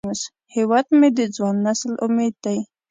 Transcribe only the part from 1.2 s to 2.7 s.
ځوان نسل امید دی